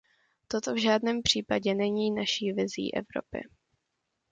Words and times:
Toto 0.47 0.73
v 0.73 0.81
žádném 0.81 1.21
případě 1.21 1.75
není 1.75 2.11
naší 2.11 2.51
vizí 2.53 2.93
Evropy. 2.93 3.47